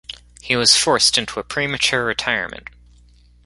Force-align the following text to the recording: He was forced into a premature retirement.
He 0.41 0.55
was 0.55 0.75
forced 0.75 1.19
into 1.19 1.39
a 1.39 1.43
premature 1.43 2.03
retirement. 2.03 2.69